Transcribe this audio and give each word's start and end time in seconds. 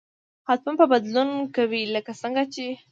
حتما 0.47 0.71
به 0.79 0.85
بدلون 0.93 1.29
کوي 1.55 1.81
لکه 1.95 2.13
څنګه 2.21 2.43
چې 2.53 2.65